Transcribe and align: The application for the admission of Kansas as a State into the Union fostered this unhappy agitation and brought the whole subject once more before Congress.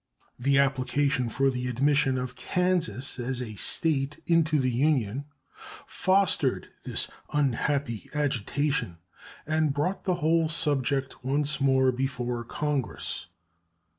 The 0.39 0.57
application 0.57 1.29
for 1.29 1.51
the 1.51 1.67
admission 1.67 2.17
of 2.17 2.35
Kansas 2.35 3.19
as 3.19 3.39
a 3.39 3.53
State 3.53 4.17
into 4.25 4.57
the 4.57 4.71
Union 4.71 5.25
fostered 5.85 6.69
this 6.83 7.07
unhappy 7.31 8.09
agitation 8.11 8.97
and 9.45 9.75
brought 9.75 10.05
the 10.05 10.15
whole 10.15 10.49
subject 10.49 11.23
once 11.23 11.61
more 11.61 11.91
before 11.91 12.43
Congress. 12.43 13.27